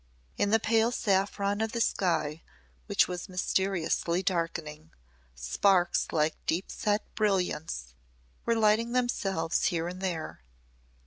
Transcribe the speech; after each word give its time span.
In 0.35 0.49
the 0.49 0.59
pale 0.59 0.91
saffron 0.91 1.61
of 1.61 1.73
the 1.73 1.79
sky 1.79 2.41
which 2.87 3.07
was 3.07 3.29
mysteriously 3.29 4.23
darkening, 4.23 4.89
sparks 5.35 6.07
like 6.11 6.43
deep 6.47 6.71
set 6.71 7.13
brilliants 7.13 7.93
were 8.43 8.55
lighting 8.55 8.93
themselves 8.93 9.65
here 9.65 9.87
and 9.87 10.01
there. 10.01 10.41